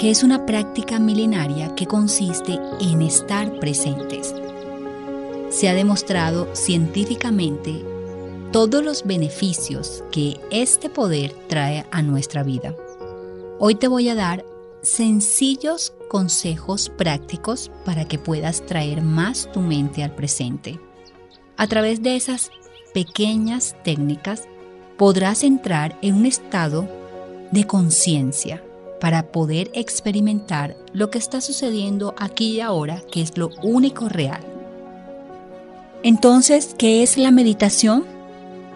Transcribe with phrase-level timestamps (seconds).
[0.00, 4.34] que es una práctica milenaria que consiste en estar presentes.
[5.50, 7.84] Se ha demostrado científicamente
[8.50, 12.74] todos los beneficios que este poder trae a nuestra vida.
[13.58, 14.42] Hoy te voy a dar
[14.80, 20.80] sencillos consejos prácticos para que puedas traer más tu mente al presente.
[21.58, 22.50] A través de esas
[22.94, 24.48] pequeñas técnicas
[24.96, 26.88] podrás entrar en un estado
[27.52, 28.64] de conciencia
[29.00, 34.40] para poder experimentar lo que está sucediendo aquí y ahora, que es lo único real.
[36.02, 38.04] Entonces, ¿qué es la meditación?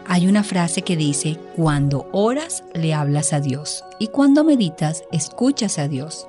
[0.06, 5.78] Hay una frase que dice, cuando oras le hablas a Dios y cuando meditas escuchas
[5.78, 6.26] a Dios.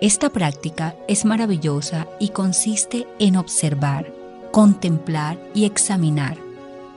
[0.00, 4.12] Esta práctica es maravillosa y consiste en observar,
[4.50, 6.38] contemplar y examinar.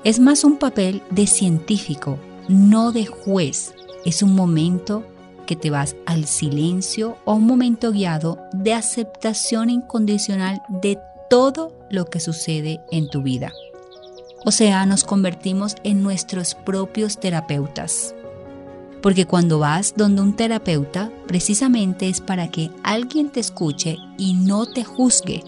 [0.03, 2.17] Es más un papel de científico,
[2.47, 3.73] no de juez.
[4.06, 5.03] Es un momento
[5.45, 12.06] que te vas al silencio o un momento guiado de aceptación incondicional de todo lo
[12.06, 13.53] que sucede en tu vida.
[14.45, 18.13] O sea, nos convertimos en nuestros propios terapeutas.
[19.01, 24.66] Porque cuando vas donde un terapeuta, precisamente es para que alguien te escuche y no
[24.66, 25.44] te juzgue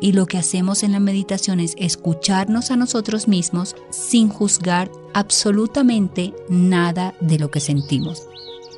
[0.00, 6.32] y lo que hacemos en la meditación es escucharnos a nosotros mismos sin juzgar absolutamente
[6.48, 8.22] nada de lo que sentimos.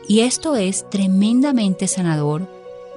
[0.09, 2.49] Y esto es tremendamente sanador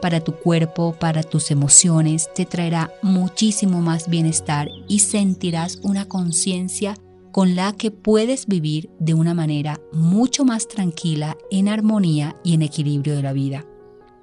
[0.05, 6.95] para tu cuerpo, para tus emociones, te traerá muchísimo más bienestar y sentirás una conciencia
[7.31, 12.61] con la que puedes vivir de una manera mucho más tranquila, en armonía y en
[12.61, 13.65] equilibrio de la vida.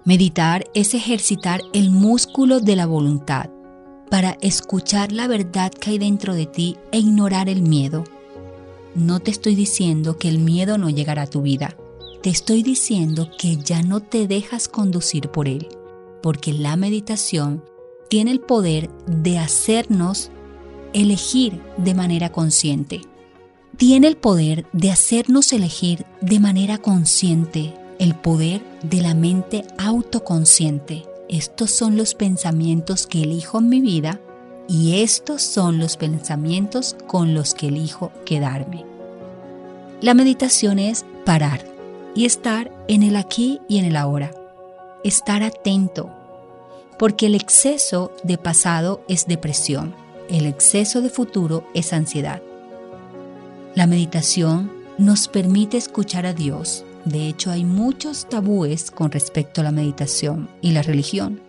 [0.05, 3.51] Meditar es ejercitar el músculo de la voluntad
[4.09, 8.05] para escuchar la verdad que hay dentro de ti e ignorar el miedo.
[8.95, 11.77] No te estoy diciendo que el miedo no llegará a tu vida.
[12.23, 15.69] Te estoy diciendo que ya no te dejas conducir por él,
[16.23, 17.65] porque la meditación
[18.09, 20.31] tiene el poder de hacernos
[20.93, 23.01] elegir de manera consciente.
[23.77, 31.05] Tiene el poder de hacernos elegir de manera consciente, el poder de la mente autoconsciente
[31.33, 34.21] estos son los pensamientos que elijo en mi vida
[34.69, 38.85] y estos son los pensamientos con los que elijo quedarme.
[40.03, 41.65] La meditación es parar
[42.15, 44.31] y estar en el aquí y en el ahora.
[45.05, 46.11] Estar atento,
[46.99, 49.95] porque el exceso de pasado es depresión,
[50.29, 52.43] el exceso de futuro es ansiedad.
[53.75, 59.65] La meditación nos permite escuchar a Dios, de hecho, hay muchos tabúes con respecto a
[59.65, 61.41] la meditación y la religión.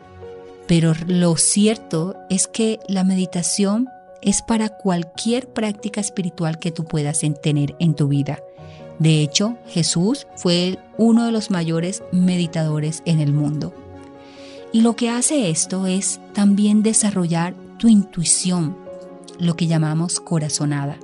[0.68, 3.88] Pero lo cierto es que la meditación
[4.22, 8.40] es para cualquier práctica espiritual que tú puedas tener en tu vida.
[9.04, 13.74] De hecho, Jesús fue uno de los mayores meditadores en el mundo.
[14.72, 18.78] Y lo que hace esto es también desarrollar tu intuición,
[19.40, 20.98] lo que llamamos corazonada.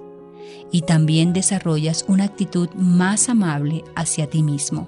[0.72, 4.88] Y también desarrollas una actitud más amable hacia ti mismo,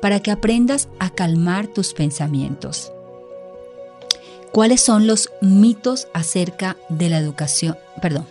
[0.00, 2.92] para que aprendas a calmar tus pensamientos.
[4.52, 7.76] ¿Cuáles son los mitos acerca de la educación?
[8.00, 8.24] Perdón.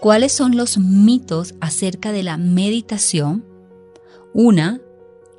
[0.00, 3.44] ¿Cuáles son los mitos acerca de la meditación?
[4.32, 4.80] Una,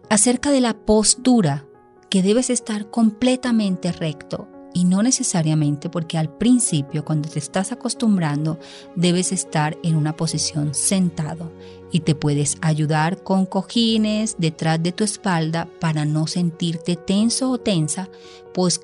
[0.07, 1.65] acerca de la postura
[2.11, 8.59] que debes estar completamente recto y no necesariamente porque al principio cuando te estás acostumbrando
[8.95, 11.51] debes estar en una posición sentado
[11.91, 17.57] y te puedes ayudar con cojines detrás de tu espalda para no sentirte tenso o
[17.57, 18.09] tensa,
[18.53, 18.79] pues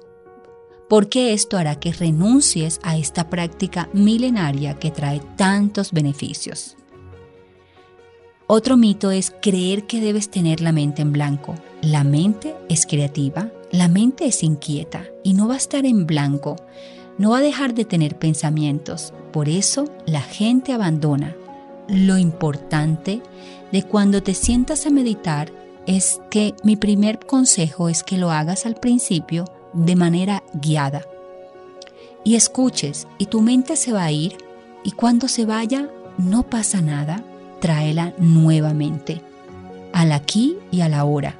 [0.90, 6.78] porque esto hará que renuncies a esta práctica milenaria que trae tantos beneficios.
[8.50, 11.56] Otro mito es creer que debes tener la mente en blanco.
[11.82, 16.56] La mente es creativa, la mente es inquieta y no va a estar en blanco,
[17.18, 19.14] no va a dejar de tener pensamientos.
[19.34, 21.36] Por eso la gente abandona.
[21.90, 23.22] Lo importante
[23.72, 25.52] de cuando te sientas a meditar
[25.86, 29.46] es que mi primer consejo es que lo hagas al principio
[29.78, 31.06] de manera guiada.
[32.24, 34.38] Y escuches y tu mente se va a ir
[34.84, 37.24] y cuando se vaya no pasa nada
[37.60, 39.22] tráela nuevamente,
[39.94, 41.36] al aquí y a la hora,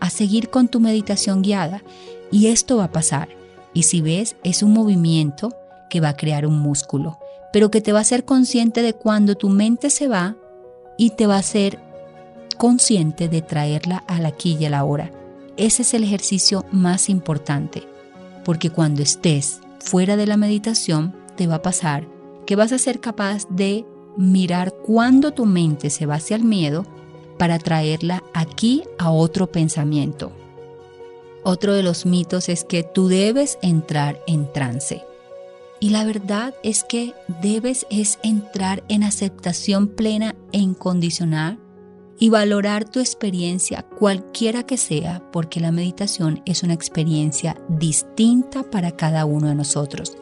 [0.00, 1.82] a seguir con tu meditación guiada
[2.30, 3.28] y esto va a pasar.
[3.72, 5.54] Y si ves, es un movimiento
[5.90, 7.18] que va a crear un músculo,
[7.52, 10.36] pero que te va a hacer consciente de cuando tu mente se va
[10.98, 11.78] y te va a hacer
[12.56, 15.10] consciente de traerla al aquí y a la hora.
[15.56, 17.84] Ese es el ejercicio más importante,
[18.44, 22.06] porque cuando estés fuera de la meditación, te va a pasar
[22.46, 23.84] que vas a ser capaz de
[24.16, 26.86] mirar cuándo tu mente se va hacia el miedo
[27.38, 30.32] para traerla aquí a otro pensamiento.
[31.42, 35.02] Otro de los mitos es que tú debes entrar en trance.
[35.78, 41.58] Y la verdad es que debes es entrar en aceptación plena e incondicional
[42.18, 48.92] y valorar tu experiencia cualquiera que sea, porque la meditación es una experiencia distinta para
[48.92, 50.16] cada uno de nosotros.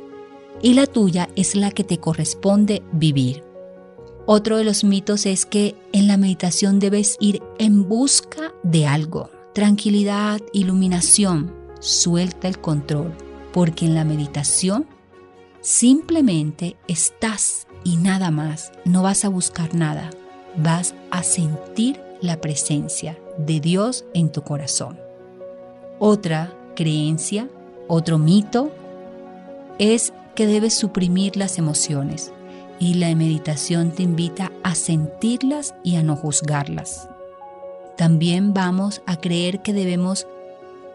[0.63, 3.43] Y la tuya es la que te corresponde vivir.
[4.27, 9.31] Otro de los mitos es que en la meditación debes ir en busca de algo,
[9.53, 11.53] tranquilidad, iluminación.
[11.81, 13.13] Suelta el control,
[13.53, 14.87] porque en la meditación
[15.61, 18.73] simplemente estás y nada más.
[18.87, 20.11] No vas a buscar nada,
[20.57, 24.99] vas a sentir la presencia de Dios en tu corazón.
[25.99, 27.49] Otra creencia,
[27.89, 28.71] otro mito,
[29.79, 32.33] es que debes suprimir las emociones
[32.79, 37.09] y la meditación te invita a sentirlas y a no juzgarlas.
[37.97, 40.27] También vamos a creer que debemos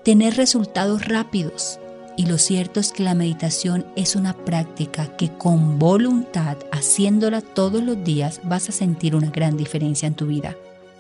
[0.04, 1.80] tener resultados rápidos
[2.20, 7.82] y lo cierto es que la meditación es una práctica que con voluntad, haciéndola todos
[7.82, 10.58] los días, vas a sentir una gran diferencia en tu vida.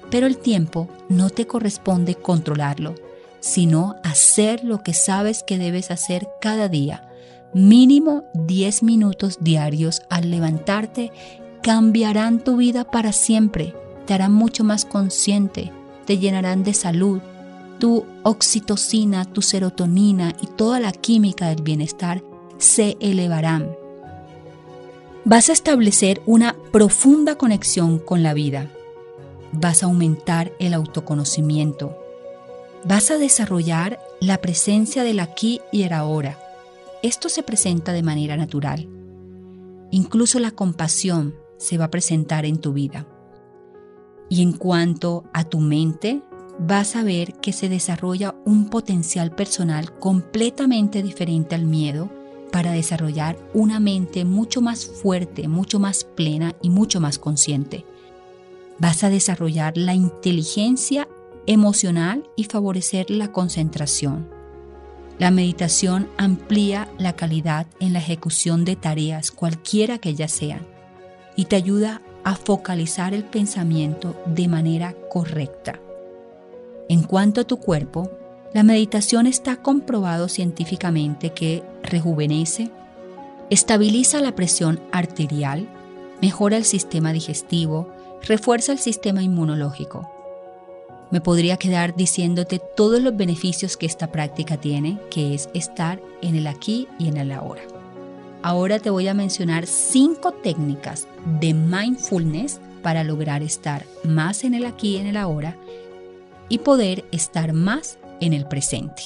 [0.09, 2.95] Pero el tiempo no te corresponde controlarlo,
[3.41, 7.09] sino hacer lo que sabes que debes hacer cada día
[7.53, 11.11] mínimo 10 minutos diarios al levantarte
[11.61, 13.73] cambiarán tu vida para siempre,
[14.05, 15.73] te harán mucho más consciente,
[16.05, 17.19] te llenarán de salud,
[17.79, 22.23] tu oxitocina, tu serotonina y toda la química del bienestar
[22.57, 23.71] se elevarán.
[25.25, 28.69] Vas a establecer una profunda conexión con la vida.
[29.51, 31.97] Vas a aumentar el autoconocimiento.
[32.85, 36.37] Vas a desarrollar la presencia del aquí y el ahora
[37.01, 38.89] esto se presenta de manera natural.
[39.91, 43.07] Incluso la compasión se va a presentar en tu vida.
[44.29, 46.21] Y en cuanto a tu mente,
[46.59, 52.09] vas a ver que se desarrolla un potencial personal completamente diferente al miedo
[52.51, 57.85] para desarrollar una mente mucho más fuerte, mucho más plena y mucho más consciente.
[58.77, 61.07] Vas a desarrollar la inteligencia
[61.45, 64.27] emocional y favorecer la concentración.
[65.17, 70.65] La meditación amplía la calidad en la ejecución de tareas, cualquiera que ellas sean,
[71.35, 75.79] y te ayuda a focalizar el pensamiento de manera correcta.
[76.89, 78.09] En cuanto a tu cuerpo,
[78.51, 82.71] la meditación está comprobado científicamente que rejuvenece,
[83.51, 85.69] estabiliza la presión arterial,
[86.19, 87.87] mejora el sistema digestivo,
[88.23, 90.09] refuerza el sistema inmunológico,
[91.11, 96.35] me podría quedar diciéndote todos los beneficios que esta práctica tiene, que es estar en
[96.35, 97.61] el aquí y en el ahora.
[98.41, 101.07] Ahora te voy a mencionar cinco técnicas
[101.39, 105.55] de mindfulness para lograr estar más en el aquí y en el ahora
[106.49, 109.03] y poder estar más en el presente.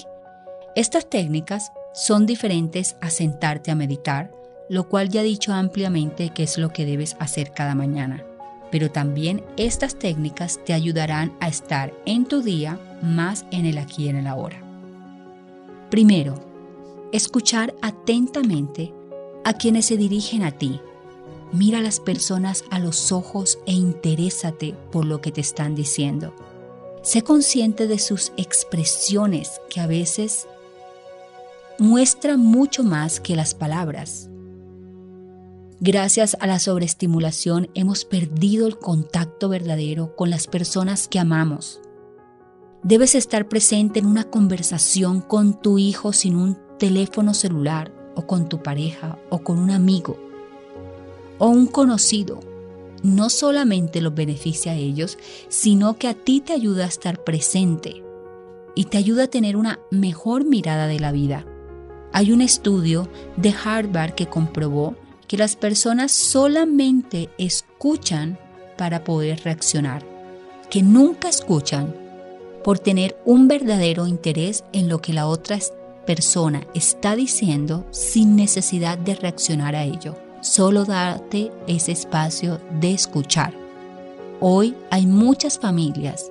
[0.76, 4.32] Estas técnicas son diferentes a sentarte a meditar,
[4.70, 8.24] lo cual ya he dicho ampliamente que es lo que debes hacer cada mañana.
[8.72, 14.06] Pero también estas técnicas te ayudarán a estar en tu día más en el aquí
[14.06, 14.64] y en el ahora.
[15.92, 16.44] Primero,
[17.12, 18.92] escuchar atentamente
[19.44, 20.82] a quienes se dirigen a ti.
[21.52, 26.34] Mira a las personas a los ojos e interésate por lo que te están diciendo.
[27.04, 30.48] Sé consciente de sus expresiones que a veces
[31.78, 34.30] muestran mucho más que las palabras.
[35.82, 41.82] Gracias a la sobreestimulación hemos perdido el contacto verdadero con las personas que amamos.
[42.84, 48.48] Debes estar presente en una conversación con tu hijo sin un teléfono celular o con
[48.48, 50.18] tu pareja o con un amigo
[51.38, 52.53] o un conocido.
[53.04, 55.18] No solamente los beneficia a ellos,
[55.50, 58.04] sino que a ti te ayuda a estar presente
[58.76, 61.46] y te ayuda a tener una mejor mirada de la vida.
[62.12, 64.96] Hay un estudio de Harvard que comprobó
[65.28, 68.40] que las personas solamente escuchan
[68.78, 70.06] para poder reaccionar,
[70.70, 71.96] que nunca escuchan
[72.64, 75.60] por tener un verdadero interés en lo que la otra
[76.06, 80.23] persona está diciendo sin necesidad de reaccionar a ello.
[80.44, 83.54] Solo date ese espacio de escuchar.
[84.42, 86.30] Hoy hay muchas familias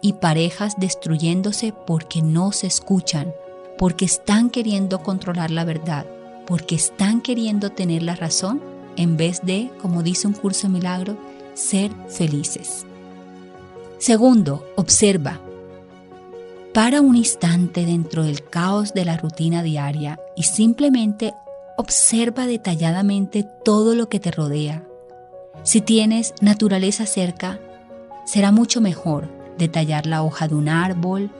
[0.00, 3.34] y parejas destruyéndose porque no se escuchan,
[3.76, 6.06] porque están queriendo controlar la verdad,
[6.46, 8.62] porque están queriendo tener la razón,
[8.94, 11.16] en vez de, como dice un curso de milagro,
[11.54, 12.86] ser felices.
[13.98, 15.40] Segundo, observa.
[16.72, 21.34] Para un instante dentro del caos de la rutina diaria y simplemente
[21.80, 24.84] observa detalladamente todo lo que te rodea.
[25.62, 27.58] Si tienes naturaleza cerca,
[28.26, 31.30] será mucho mejor detallar la hoja de un árbol,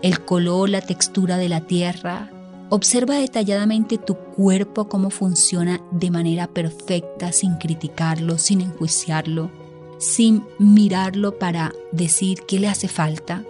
[0.00, 2.30] el color, la textura de la tierra.
[2.70, 9.50] Observa detalladamente tu cuerpo, cómo funciona de manera perfecta, sin criticarlo, sin enjuiciarlo,
[9.98, 13.44] sin mirarlo para decir qué le hace falta.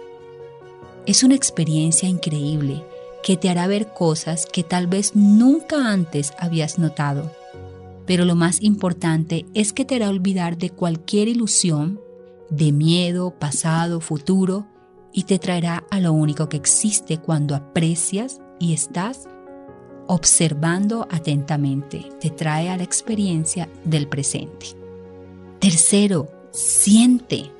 [1.05, 2.83] Es una experiencia increíble
[3.23, 7.31] que te hará ver cosas que tal vez nunca antes habías notado.
[8.05, 11.99] Pero lo más importante es que te hará olvidar de cualquier ilusión,
[12.49, 14.67] de miedo, pasado, futuro,
[15.13, 19.27] y te traerá a lo único que existe cuando aprecias y estás
[20.07, 22.09] observando atentamente.
[22.19, 24.67] Te trae a la experiencia del presente.
[25.59, 27.51] Tercero, siente.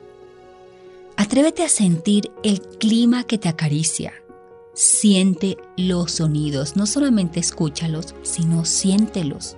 [1.18, 4.14] Atrévete a sentir el clima que te acaricia.
[4.74, 9.58] Siente los sonidos, no solamente escúchalos, sino siéntelos.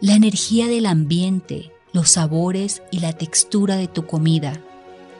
[0.00, 4.60] La energía del ambiente, los sabores y la textura de tu comida.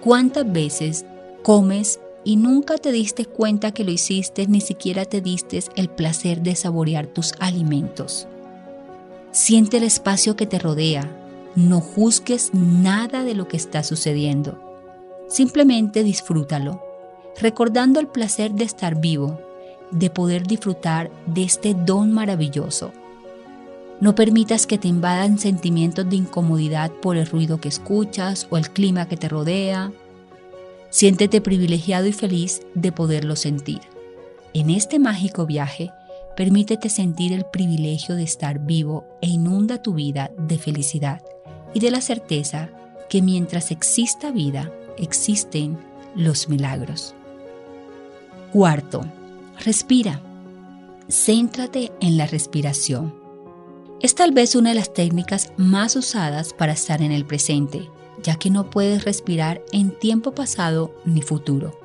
[0.01, 1.05] ¿Cuántas veces
[1.43, 6.41] comes y nunca te diste cuenta que lo hiciste, ni siquiera te diste el placer
[6.41, 8.27] de saborear tus alimentos.
[9.31, 11.11] Siente el espacio que te rodea,
[11.55, 14.59] no juzgues nada de lo que está sucediendo,
[15.29, 16.83] simplemente disfrútalo,
[17.41, 19.41] recordando el placer de estar vivo,
[19.91, 22.93] de poder disfrutar de este don maravilloso.
[24.00, 28.71] No permitas que te invadan sentimientos de incomodidad por el ruido que escuchas o el
[28.71, 29.93] clima que te rodea,
[30.95, 33.81] Siéntete privilegiado y feliz de poderlo sentir.
[34.53, 35.91] En este mágico viaje,
[36.37, 41.21] permítete sentir el privilegio de estar vivo e inunda tu vida de felicidad
[41.75, 42.71] y de la certeza
[43.09, 45.81] que mientras exista vida, existen
[46.14, 47.17] los milagros.
[48.54, 49.04] Cuarto,
[49.64, 50.23] respira.
[51.11, 53.12] Céntrate en la respiración.
[54.00, 57.90] Es tal vez una de las técnicas más usadas para estar en el presente
[58.23, 61.78] ya que no puedes respirar en tiempo pasado ni futuro.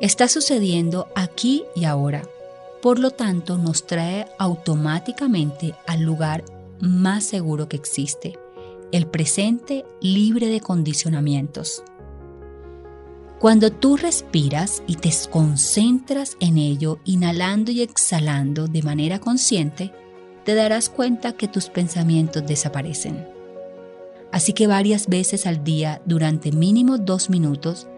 [0.00, 2.22] Está sucediendo aquí y ahora.
[2.82, 6.44] Por lo tanto, nos trae automáticamente al lugar
[6.80, 8.38] más seguro que existe,
[8.90, 11.84] el presente libre de condicionamientos.
[13.42, 19.90] Cuando tú respiras y te concentras en ello, inhalando y exhalando de manera consciente,
[20.44, 23.26] te darás cuenta que tus pensamientos desaparecen.
[24.30, 27.88] Así que varias veces al día, durante mínimo dos minutos,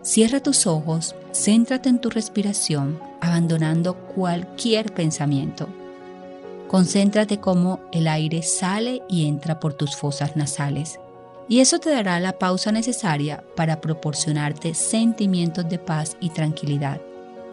[0.00, 5.68] cierra tus ojos, céntrate en tu respiración, abandonando cualquier pensamiento.
[6.68, 10.98] Concéntrate cómo el aire sale y entra por tus fosas nasales.
[11.52, 16.98] Y eso te dará la pausa necesaria para proporcionarte sentimientos de paz y tranquilidad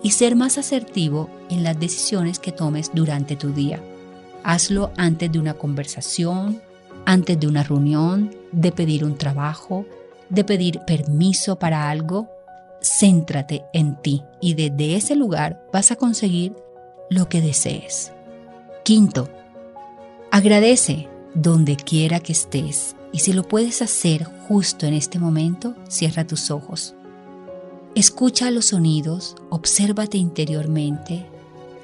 [0.02, 3.82] y ser más asertivo en las decisiones que tomes durante tu día.
[4.42, 6.62] Hazlo antes de una conversación,
[7.06, 9.86] antes de una reunión, de pedir un trabajo,
[10.30, 12.30] de pedir permiso para algo.
[12.82, 16.56] céntrate en ti y desde ese lugar vas a conseguir
[17.10, 18.14] lo que desees.
[18.86, 19.28] Quinto,
[20.32, 26.26] agradece donde quiera que estés y si lo puedes hacer justo en este momento, cierra
[26.26, 26.94] tus ojos.
[27.96, 31.26] Escucha los sonidos, obsérvate interiormente,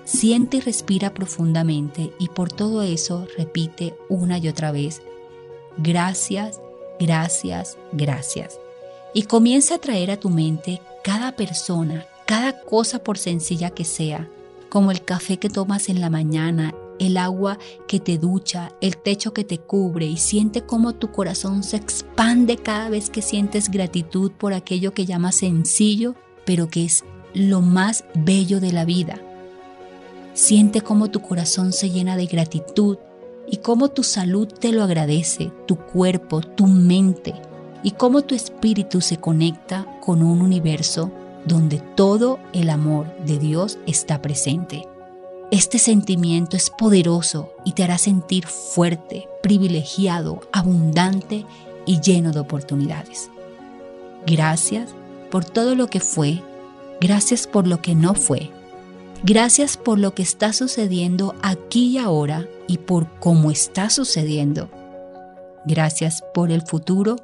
[0.05, 5.01] siente y respira profundamente y por todo eso repite una y otra vez,
[5.77, 6.59] gracias,
[6.99, 8.59] gracias, gracias.
[9.13, 14.29] Y comienza a traer a tu mente cada persona, cada cosa por sencilla que sea,
[14.69, 19.33] como el café que tomas en la mañana, el agua que te ducha, el techo
[19.33, 24.31] que te cubre y siente cómo tu corazón se expande cada vez que sientes gratitud
[24.31, 29.19] por aquello que llamas sencillo, pero que es lo más bello de la vida.
[30.33, 32.97] Siente cómo tu corazón se llena de gratitud
[33.47, 37.33] y cómo tu salud te lo agradece, tu cuerpo, tu mente
[37.83, 41.11] y cómo tu espíritu se conecta con un universo
[41.45, 44.87] donde todo el amor de Dios está presente.
[45.51, 51.45] Este sentimiento es poderoso y te hará sentir fuerte, privilegiado, abundante
[51.85, 53.29] y lleno de oportunidades.
[54.25, 54.89] Gracias
[55.29, 56.41] por todo lo que fue,
[56.99, 58.49] gracias por lo que no fue,
[59.23, 64.69] gracias por lo que está sucediendo aquí y ahora y por cómo está sucediendo.
[65.63, 67.17] Gracias por el futuro,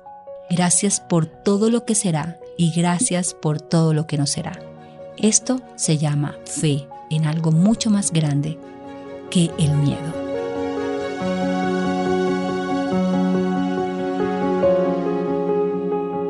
[0.47, 4.59] gracias por todo lo que será y gracias por todo lo que no será.
[5.17, 8.57] Esto se llama fe en algo mucho más grande
[9.29, 10.21] que el miedo.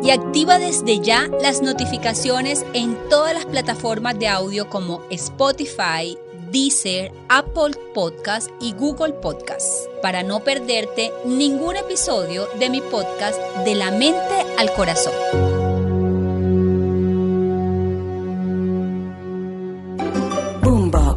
[0.03, 6.17] Y activa desde ya las notificaciones en todas las plataformas de audio como Spotify,
[6.51, 13.75] Deezer, Apple Podcast y Google Podcast para no perderte ningún episodio de mi podcast De
[13.75, 15.50] la mente al corazón.